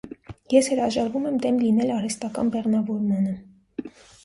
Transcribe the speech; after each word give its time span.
Ես 0.53 0.69
հրաժարվում 0.71 1.27
եմ 1.33 1.37
դեմ 1.43 1.61
լինել 1.65 1.93
արհեստական 1.99 2.51
բեղմնավորմանը։ 2.57 3.39